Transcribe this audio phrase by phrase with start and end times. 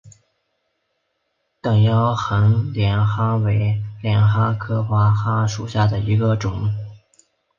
[1.61, 6.73] 等腰横帘蛤为帘蛤科花蛤属下的一个种。